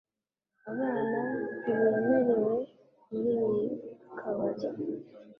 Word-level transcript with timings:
Abana 0.69 1.01
ntibemerewe 1.59 2.53
muriyi 3.09 3.65
kabari 4.19 4.67